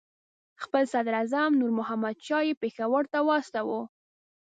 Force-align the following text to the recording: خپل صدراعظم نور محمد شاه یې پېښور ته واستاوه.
خپل 0.63 0.83
صدراعظم 0.93 1.49
نور 1.59 1.71
محمد 1.79 2.15
شاه 2.27 2.43
یې 2.47 2.59
پېښور 2.63 3.03
ته 3.13 3.19
واستاوه. 3.27 3.81